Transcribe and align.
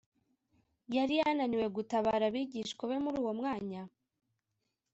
yari 0.95 1.13
yananiwe 1.21 1.65
gutabara 1.75 2.23
abigishwa 2.29 2.83
be 2.89 2.97
muri 3.03 3.17
uwo 3.23 3.31
mwanya? 3.39 3.81